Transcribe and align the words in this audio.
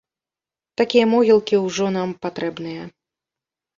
Такія 0.81 1.03
могілкі 1.13 1.55
ўжо 1.65 1.85
нам 1.99 2.17
патрэбныя. 2.27 2.83